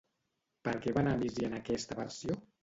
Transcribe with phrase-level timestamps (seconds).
[0.67, 2.41] Per què va anar a Mísia en aquesta versió?